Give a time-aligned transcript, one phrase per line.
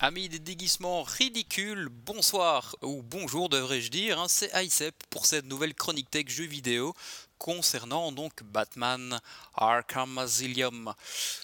[0.00, 5.74] Amis des déguisements ridicules, bonsoir ou bonjour devrais-je dire, hein, c'est ICEP pour cette nouvelle
[5.74, 6.94] chronique tech jeu vidéo
[7.38, 9.20] concernant donc Batman
[9.54, 10.92] Arkham Asylum.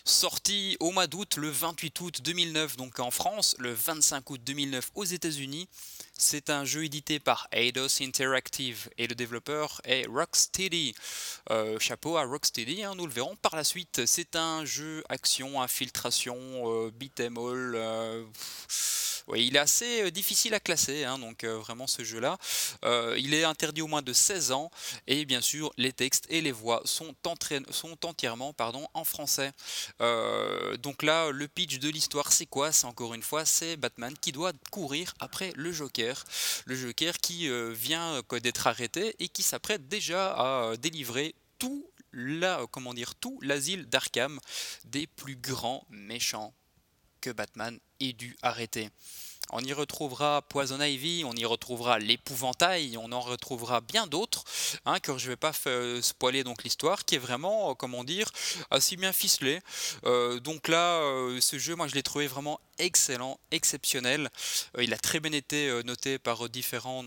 [0.04, 4.90] Sorti au mois d'août, le 28 août 2009 donc en France, le 25 août 2009
[4.94, 5.68] aux États-Unis.
[6.16, 10.94] C'est un jeu édité par Eidos Interactive et le développeur est Rocksteady.
[11.50, 14.02] Euh, chapeau à Rocksteady, hein, nous le verrons par la suite.
[14.06, 16.90] C'est un jeu action, infiltration, euh,
[17.20, 17.74] all.
[17.74, 18.24] Euh,
[19.27, 22.37] oui, il est assez euh, difficile à classer, hein, donc euh, vraiment ce jeu-là.
[22.84, 24.70] Euh, il est interdit au moins de 16 ans
[25.06, 27.14] et bien sûr les textes et les voix sont,
[28.05, 29.53] entièrement pardon, en français.
[30.78, 32.72] donc là, le pitch de l'histoire, c'est quoi?
[32.72, 36.25] C'est encore une fois, c'est Batman qui doit courir après le Joker.
[36.66, 41.91] Le Joker qui vient d'être arrêté et qui s'apprête déjà à délivrer tout
[43.42, 44.38] l'asile d'Arkham
[44.84, 46.55] des plus grands méchants
[47.30, 48.91] Batman ait dû arrêter.
[49.56, 54.42] On y retrouvera Poison Ivy, on y retrouvera l'épouvantail, on en retrouvera bien d'autres,
[54.84, 55.52] hein, que je ne vais pas
[56.02, 58.28] spoiler donc l'histoire, qui est vraiment, euh, comment dire,
[58.72, 59.60] assez bien ficelé.
[60.06, 64.28] Euh, donc là, euh, ce jeu, moi je l'ai trouvé vraiment excellent, exceptionnel.
[64.80, 67.05] il a très bien été noté par différents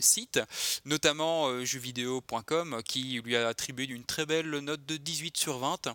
[0.00, 0.40] sites,
[0.84, 5.94] notamment jeuxvideo.com qui lui a attribué une très belle note de 18 sur 20.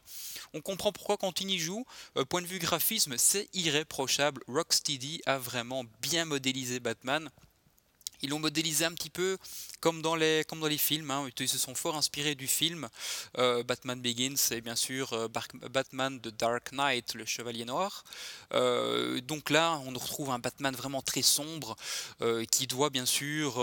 [0.53, 1.85] On comprend pourquoi quand il y joue,
[2.30, 4.41] point de vue graphisme, c'est irréprochable.
[4.47, 5.39] Rocksteady a
[6.02, 7.30] bien modélisé Batman.
[8.22, 9.38] Ils l'ont modélisé un petit peu
[9.80, 11.09] comme dans les, comme dans les films.
[11.11, 11.30] Hein.
[11.39, 12.89] Ils se sont fort inspirés du film.
[13.38, 15.27] Euh, Batman Begins et bien sûr euh,
[15.70, 18.04] Batman de Dark Knight, le Chevalier Noir.
[18.54, 21.76] Euh, donc là, on retrouve un Batman vraiment très sombre
[22.52, 23.59] qui doit bien sûr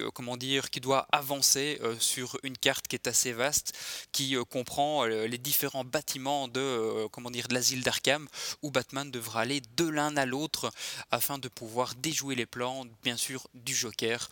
[0.00, 3.72] comment dire, qui doit avancer euh, sur une carte qui est assez vaste,
[4.12, 8.28] qui euh, comprend euh, les différents bâtiments de, comment dire, de l'asile d'Arkham,
[8.62, 10.70] où Batman devra aller de l'un à l'autre
[11.10, 14.28] afin de pouvoir déjouer les plans, bien sûr, du Joker.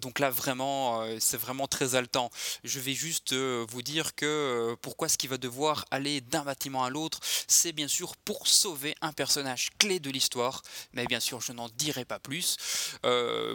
[0.00, 2.30] donc là, vraiment, c'est vraiment très haletant.
[2.64, 6.90] Je vais juste vous dire que pourquoi est-ce qu'il va devoir aller d'un bâtiment à
[6.90, 10.62] l'autre, c'est bien sûr pour sauver un personnage clé de l'histoire,
[10.92, 12.56] mais bien sûr, je n'en dirai pas plus.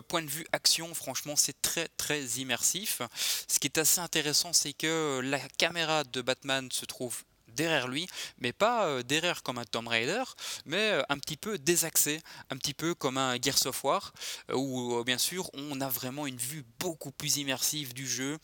[0.07, 0.45] point de vue
[0.93, 3.01] franchement, c'est très très immersif.
[3.47, 8.07] Ce qui est assez intéressant, c'est que la caméra de Batman se trouve derrière lui,
[8.39, 10.23] mais pas euh, derrière comme un Tomb Raider,
[10.65, 14.13] mais euh, un petit peu désaxé, un petit peu comme un Gears of War,
[14.51, 18.37] euh, où bien sûr on a vraiment une vue beaucoup plus immersive du jeu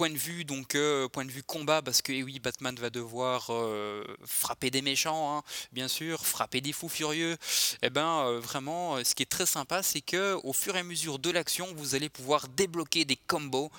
[0.00, 2.88] point de vue donc euh, point de vue combat parce que eh oui Batman va
[2.88, 7.32] devoir euh, frapper des méchants hein, bien sûr frapper des fous furieux.
[7.32, 10.78] Et eh ben euh, vraiment ce qui est très sympa c'est que au fur et
[10.78, 13.70] à mesure de l'action vous allez pouvoir débloquer des combos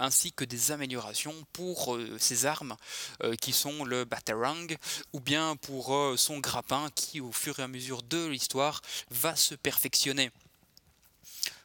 [0.00, 2.74] ainsi que des améliorations pour ses armes
[3.40, 4.66] qui sont le Batarang
[5.12, 9.54] ou bien pour son grappin qui au fur et à mesure de l'histoire va se
[9.54, 10.32] perfectionner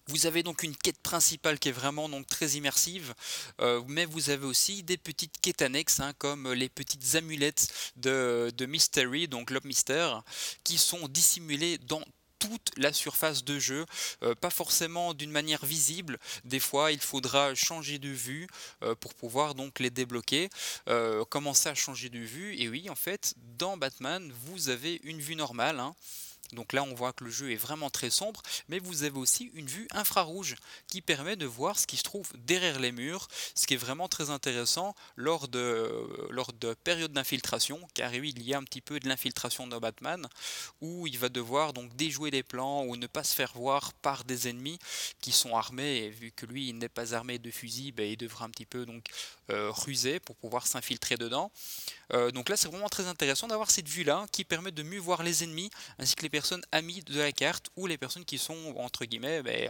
[0.10, 3.14] vous avez donc une quête principale qui est vraiment donc très immersive,
[3.62, 8.52] euh, mais vous avez aussi des petites quêtes annexes, hein, comme les petites amulettes de,
[8.68, 10.24] Mystery, donc Love Mystère,
[10.64, 12.04] qui sont dissimulées dans
[12.40, 13.86] toute la surface de jeu,
[14.24, 16.18] euh, pas forcément d'une manière visible.
[16.46, 18.48] Des fois, il faudra changer de vue
[18.82, 20.50] euh, pour pouvoir donc les débloquer.
[21.30, 22.60] commencer à changer de vue?
[22.60, 25.80] Et oui, en fait, dans Batman, vous avez une vue normale.
[25.80, 25.96] Hein.
[26.54, 29.52] Donc là, on voit que le jeu est vraiment très sombre, mais vous avez aussi
[29.54, 30.56] une vue infrarouge
[30.88, 34.08] qui permet de voir ce qui se trouve derrière les murs, ce qui est vraiment
[34.08, 38.82] très intéressant lors de, lors de périodes d'infiltration, car oui, il y a un petit
[38.82, 40.28] peu de l'infiltration de Batman,
[40.82, 44.24] où il va devoir donc déjouer les plans ou ne pas se faire voir par
[44.24, 44.80] des ennemis
[45.22, 48.18] qui sont armés, et vu que lui, il n'est pas armé de fusil, ben, il
[48.18, 49.06] devra un petit peu donc
[49.52, 51.52] euh, ruser pour pouvoir s'infiltrer dedans.
[52.14, 55.22] Euh, donc là, c'est vraiment très intéressant d'avoir cette vue-là qui permet de mieux voir
[55.22, 55.70] les ennemis
[56.00, 59.42] ainsi que les personnes amies de la carte ou les personnes qui sont entre guillemets
[59.42, 59.70] ben,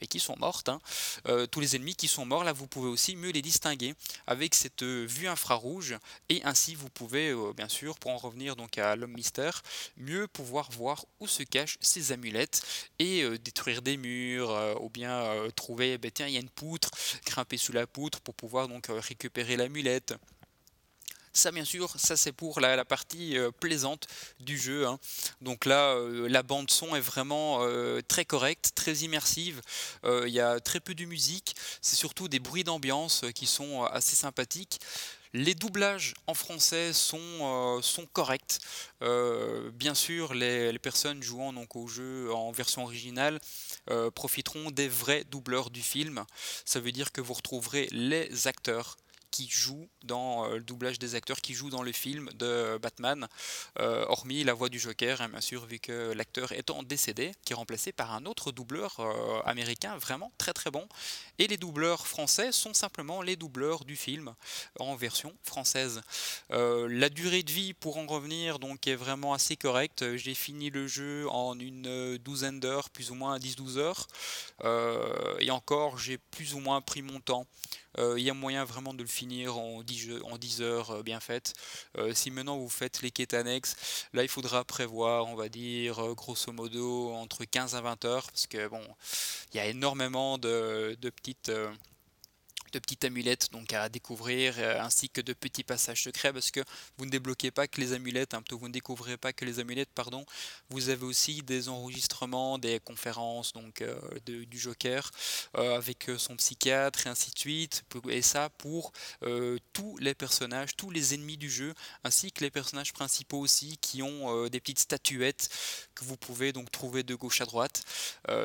[0.00, 0.68] mais qui sont mortes.
[0.68, 0.80] Hein.
[1.28, 3.94] Euh, tous les ennemis qui sont morts, là, vous pouvez aussi mieux les distinguer
[4.26, 5.96] avec cette vue infrarouge
[6.28, 9.62] et ainsi vous pouvez bien sûr, pour en revenir donc à l'homme mystère,
[9.96, 12.62] mieux pouvoir voir où se cachent ces amulettes
[12.98, 16.90] et détruire des murs ou bien trouver, ben, tiens, il y a une poutre,
[17.24, 20.14] grimper sous la poutre pour pouvoir donc récupérer l'amulette.
[21.36, 24.06] Ça, bien sûr, ça c'est pour la, partie euh, plaisante
[24.40, 24.86] du jeu.
[24.86, 24.98] Hein.
[25.42, 29.60] Donc là, euh, la bande son est vraiment euh, très correcte, très immersive.
[30.04, 31.54] Il y a très peu de musique.
[31.82, 34.80] C'est surtout des bruits d'ambiance qui sont assez sympathiques.
[35.34, 37.82] Les doublages en français sont,
[38.14, 38.60] corrects.
[39.74, 43.40] bien sûr, les, personnes jouant donc au jeu en version originale
[44.14, 46.24] profiteront des vrais doubleurs du film.
[46.64, 48.96] Ça veut dire que vous retrouverez les acteurs
[49.36, 53.28] qui jouent dans le doublage des acteurs qui jouent dans le film de Batman,
[53.78, 57.56] hormis la voix du Joker, hein, bien sûr, vu que l'acteur étant décédé, qui est
[57.56, 59.00] remplacé par un autre doubleur
[59.44, 60.88] américain vraiment très très bon.
[61.38, 64.34] Et les doubleurs français sont simplement les doubleurs du film
[64.78, 66.00] en version française.
[66.50, 70.16] la durée de vie, pour en revenir, donc est vraiment assez correcte.
[70.16, 74.06] J'ai fini le jeu en une douzaine d'heures, plus ou moins 10-12 heures.
[74.64, 77.46] Euh, et encore, j'ai plus ou moins pris mon temps.
[77.98, 81.02] Euh, il y a moyen vraiment de le finir en 10, en 10 heures euh,
[81.02, 81.54] bien faites.
[82.12, 86.52] si maintenant vous faites les quêtes annexes, là il faudra prévoir, on va dire, grosso
[86.52, 88.26] modo, entre 15 à 20 heures.
[88.30, 88.82] Parce que bon,
[89.52, 91.50] il y a énormément de petites
[92.72, 96.60] de petites amulettes donc à découvrir euh, ainsi que de petits passages secrets parce que
[96.98, 99.90] vous ne débloquez pas que les amulettes, hein, vous ne découvrez pas que les amulettes,
[99.94, 100.24] pardon,
[100.70, 105.10] vous avez aussi des enregistrements, des conférences donc euh, du Joker
[105.56, 108.92] euh, avec son psychiatre et ainsi de suite et ça pour
[109.72, 111.74] tous les personnages, tous les ennemis du jeu
[112.04, 115.48] ainsi que les personnages principaux aussi qui ont des petites statuettes
[115.94, 117.84] que vous pouvez donc trouver de gauche à droite.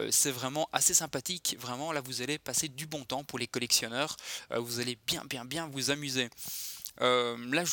[0.09, 4.10] c'est vraiment assez sympathique, vraiment là vous allez passer du bon temps pour les collectionneurs
[4.51, 6.29] euh, vous allez bien bien bien vous amuser.
[7.01, 7.63] Euh, la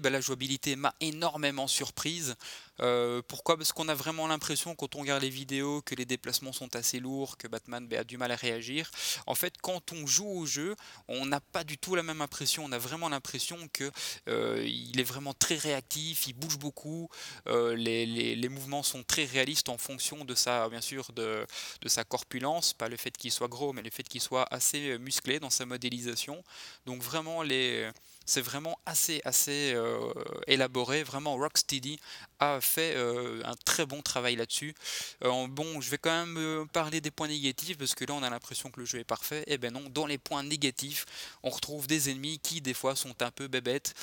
[0.00, 2.36] bah, la jouabilité m'a énormément surprise.
[2.80, 3.56] Euh, pourquoi?
[3.56, 7.00] Parce qu'on a vraiment l'impression quand on regarde les vidéos que les déplacements sont assez
[7.00, 8.90] lourds, que Batman bah, a du mal à réagir.
[9.26, 10.76] En fait, quand on joue au jeu,
[11.08, 12.64] on n'a pas du tout la même impression.
[12.64, 13.90] On a vraiment l'impression que
[14.26, 17.08] il est vraiment très réactif, il bouge beaucoup.
[17.46, 21.46] Les, mouvements sont très réalistes en fonction de sa, bien sûr, de
[21.86, 25.40] sa corpulence, pas le fait qu'il soit gros, mais le fait qu'il soit assez musclé
[25.40, 26.42] dans sa modélisation.
[26.86, 27.90] Donc vraiment les
[28.26, 30.12] c'est vraiment assez, assez euh,
[30.48, 31.04] élaboré.
[31.04, 31.98] Vraiment, Rocksteady
[32.40, 34.74] a fait euh, un très bon travail là-dessus.
[35.24, 38.28] Euh, bon, je vais quand même parler des points négatifs parce que là, on a
[38.28, 39.42] l'impression que le jeu est parfait.
[39.46, 41.06] Et eh ben non, dans les points négatifs,
[41.44, 43.94] on retrouve des ennemis qui, des fois, sont un peu bébêtes,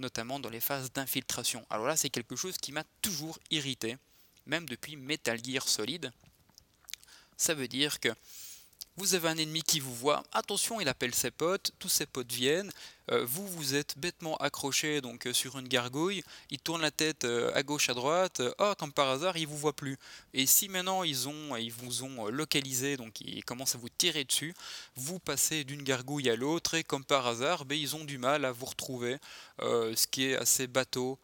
[0.00, 1.64] notamment dans les phases d'infiltration.
[1.68, 3.96] Alors là, c'est quelque chose qui m'a toujours irrité,
[4.46, 6.10] même depuis Metal Gear Solid.
[7.36, 8.08] Ça veut dire que
[8.96, 12.32] vous avez un ennemi qui vous voit, attention, il appelle ses potes, tous ses potes
[12.32, 12.72] viennent,
[13.10, 17.24] euh, vous vous êtes bêtement accroché donc euh, sur une gargouille, il tourne la tête
[17.24, 19.96] euh, à gauche à droite, oh comme par hasard il vous voit plus.
[20.34, 24.24] Et si maintenant ils ont ils vous ont localisé donc ils commencent à vous tirer
[24.24, 24.54] dessus,
[24.96, 28.44] vous passez d'une gargouille à l'autre et comme par hasard ben, ils ont du mal
[28.44, 29.18] à vous retrouver,
[29.60, 31.18] ce qui est assez bateau.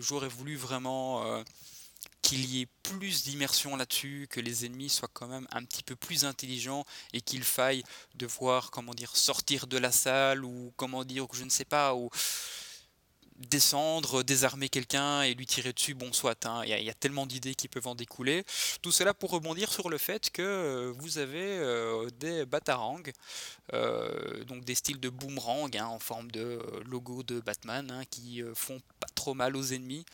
[0.00, 1.42] J'aurais voulu vraiment
[2.22, 5.96] qu'il y ait plus d'immersion là-dessus, que les ennemis soient quand même un petit peu
[5.96, 7.82] plus intelligents et qu'il faille
[8.14, 12.08] devoir, comment dire, sortir de la salle ou comment dire, je ne sais pas, ou
[13.50, 17.54] descendre, désarmer quelqu'un et lui tirer dessus, bon soit, hein, il y, a tellement d'idées
[17.54, 18.44] qui peuvent en découler.
[18.82, 23.02] Tout cela pour rebondir sur le fait que euh, vous avez euh, des batarangs,
[23.72, 28.42] euh, donc des styles de boomerang hein, en forme de logo de Batman, hein, qui
[28.54, 30.04] font pas trop mal aux ennemis,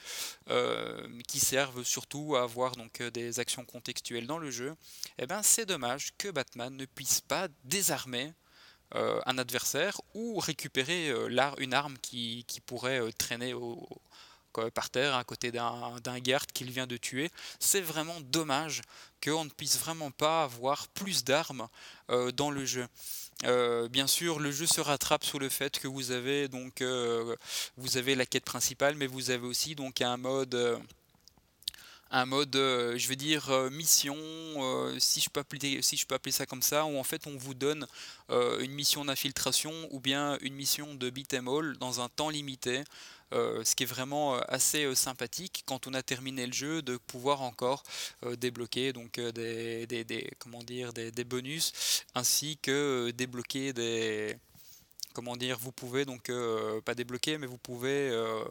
[1.27, 4.75] qui servent surtout à avoir donc des actions contextuelles dans le jeu.
[5.19, 8.33] Et eh ben c'est dommage que Batman ne puisse pas désarmer
[8.95, 13.55] un adversaire ou récupérer euh, une arme qui, pourrait euh, traîner
[14.75, 17.31] par terre à côté d'un garde qu'il vient de tuer.
[17.61, 18.83] C'est vraiment dommage
[19.23, 21.69] qu'on ne puisse vraiment pas avoir plus d'armes
[22.35, 22.89] dans le jeu.
[23.89, 28.45] bien sûr, le jeu se rattrape sur le fait que vous avez donc la quête
[28.45, 30.83] principale, mais vous avez aussi donc un mode
[32.11, 35.83] un mode, euh, je vais dire, euh, mission, euh, si, je peux appeler,
[36.33, 37.87] ça comme ça, où en fait on vous donne
[38.61, 42.85] une mission d'infiltration ou bien une mission de beat em all dans un temps limité.
[43.33, 47.83] ce qui est vraiment assez sympathique quand on a terminé le jeu de pouvoir encore
[48.37, 51.73] débloquer donc des, des, des bonus
[52.15, 54.37] ainsi que débloquer des
[55.19, 58.45] comment dire, vous pouvez donc euh, pas débloquer, mais vous pouvez euh,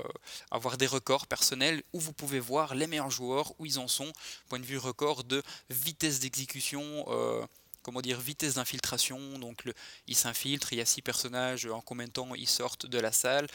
[0.51, 4.11] avoir des records personnels où vous pouvez voir les meilleurs joueurs où ils en sont,
[4.49, 7.05] point de vue record de vitesse d'exécution.
[7.07, 7.41] Euh,
[7.87, 9.39] comment dire, vitesse d'infiltration.
[9.39, 9.63] Donc
[10.07, 13.13] il s'infiltre, il y a six personnages, en combien de temps ils sortent de la
[13.13, 13.47] salle.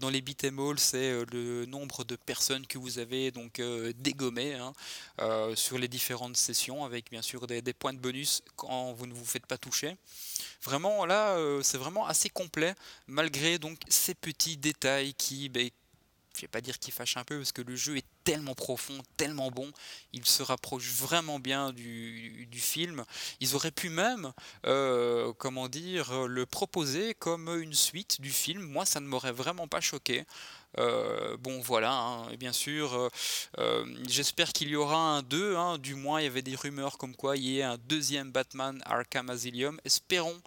[0.00, 3.60] dans les beat'em all, c'est le nombre de personnes que vous avez donc
[3.98, 4.72] dégommé hein,
[5.54, 9.26] sur les différentes sessions, avec bien sûr des, points de bonus quand vous ne vous
[9.26, 9.96] faites pas toucher.
[10.62, 12.74] Vraiment, là, euh, c'est vraiment assez complet,
[13.06, 15.68] malgré donc ces petits détails qui, ben,
[16.36, 18.98] je vais pas dire qu'il fâche un peu, parce que le jeu est tellement profond,
[19.16, 19.70] tellement bon,
[20.12, 23.04] il se rapproche vraiment bien du, film.
[23.40, 24.32] Ils auraient pu même,
[24.66, 28.62] euh, comment dire, le proposer comme une suite du film.
[28.62, 30.24] Moi, ça ne m'aurait vraiment pas choqué.
[30.78, 33.10] Euh, bon voilà, hein, et bien sûr,
[33.58, 36.98] euh, j'espère qu'il y aura un 2, hein, du moins il y avait des rumeurs
[36.98, 40.40] comme quoi il y ait un deuxième Batman Arkham Asylum, espérons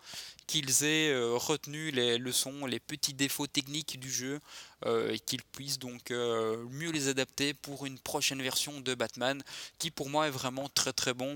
[0.47, 4.39] qu'ils aient retenu les leçons, les petits défauts techniques du jeu
[4.85, 9.41] et qu'ils puissent donc mieux les adapter pour une prochaine version de Batman
[9.77, 11.35] qui pour moi est vraiment très très bon.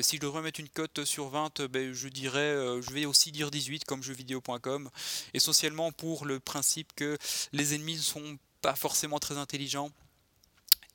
[0.00, 3.50] si je devrais mettre une cote sur 20, ben, je dirais, je vais aussi dire
[3.50, 4.90] 18 comme jeuxvideo.com,
[5.34, 7.16] essentiellement pour le principe que
[7.52, 9.90] les ennemis ne sont pas forcément très intelligents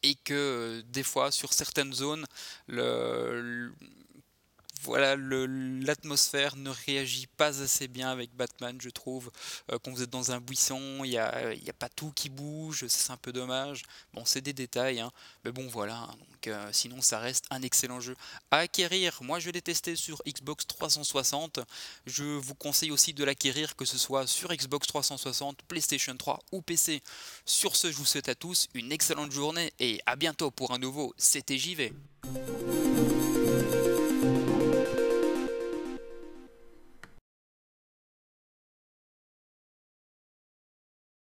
[0.04, 2.26] et que euh, des fois sur certaines zones
[2.68, 3.72] le,
[4.84, 9.32] voilà, l'atmosphère ne réagit pas assez bien avec Batman, je trouve.
[9.72, 12.86] Euh, quand vous êtes dans un buisson, il n'y a, a, pas tout qui bouge,
[12.88, 13.84] c'est un peu dommage.
[14.14, 15.12] Bon, c'est des détails, hein.
[15.44, 15.98] mais bon, voilà.
[15.98, 16.16] Hein.
[16.48, 18.16] euh, sinon, ça reste un excellent jeu
[18.52, 19.18] à acquérir.
[19.22, 21.60] Moi, je l'ai testé sur Xbox 360.
[22.06, 26.62] Je vous conseille aussi de l'acquérir, que ce soit sur Xbox 360, PlayStation 3 ou
[26.62, 27.02] PC.
[27.46, 30.80] Sur ce, je vous souhaite à tous une excellente journée et à bientôt pour un
[30.80, 31.94] nouveau CTJV.